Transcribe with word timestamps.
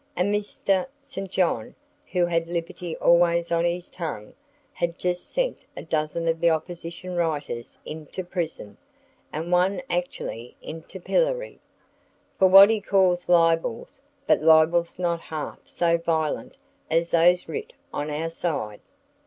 And 0.15 0.33
Mr. 0.33 0.87
St. 0.99 1.29
John, 1.29 1.75
who 2.11 2.25
had 2.25 2.47
liberty 2.47 2.97
always 2.97 3.51
on 3.51 3.65
his 3.65 3.87
tongue, 3.87 4.33
had 4.73 4.97
just 4.97 5.29
sent 5.31 5.59
a 5.77 5.83
dozen 5.83 6.27
of 6.27 6.39
the 6.41 6.49
opposition 6.49 7.15
writers 7.15 7.77
into 7.85 8.23
prison, 8.23 8.77
and 9.31 9.51
one 9.51 9.79
actually 9.91 10.55
into 10.59 10.97
the 10.97 11.05
pillory, 11.05 11.59
for 12.39 12.47
what 12.47 12.71
he 12.71 12.81
called 12.81 13.29
libels, 13.29 14.01
but 14.25 14.41
libels 14.41 14.97
not 14.97 15.19
half 15.19 15.67
so 15.67 15.99
violent 15.99 16.57
as 16.89 17.11
those 17.11 17.47
writ 17.47 17.71
on 17.93 18.09
our 18.09 18.31
side. 18.31 18.81